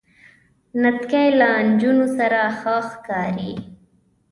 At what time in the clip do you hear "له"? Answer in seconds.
1.39-1.49